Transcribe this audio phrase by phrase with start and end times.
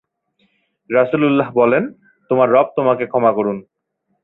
[0.89, 1.83] রাসুলুল্লাহ বললেন,
[2.31, 3.57] তোমার রব তোমাকে ক্ষমা করুন।